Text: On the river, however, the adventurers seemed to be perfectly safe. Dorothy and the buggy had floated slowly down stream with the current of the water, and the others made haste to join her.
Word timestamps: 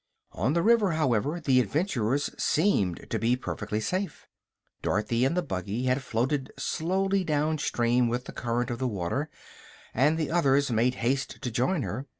On 0.31 0.53
the 0.53 0.63
river, 0.63 0.93
however, 0.93 1.39
the 1.39 1.59
adventurers 1.59 2.31
seemed 2.35 3.05
to 3.11 3.19
be 3.19 3.35
perfectly 3.35 3.79
safe. 3.79 4.25
Dorothy 4.81 5.25
and 5.25 5.37
the 5.37 5.43
buggy 5.43 5.83
had 5.83 6.01
floated 6.01 6.51
slowly 6.57 7.23
down 7.23 7.59
stream 7.59 8.07
with 8.07 8.25
the 8.25 8.31
current 8.33 8.71
of 8.71 8.79
the 8.79 8.87
water, 8.87 9.29
and 9.93 10.17
the 10.17 10.31
others 10.31 10.71
made 10.71 10.95
haste 11.05 11.39
to 11.43 11.51
join 11.51 11.83
her. 11.83 12.07